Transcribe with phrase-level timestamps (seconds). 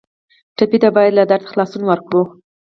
[0.57, 2.21] ټپي ته باید له درده خلاصون ورکړو.